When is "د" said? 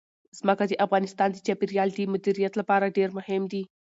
0.67-0.73, 1.31-1.37, 1.93-1.99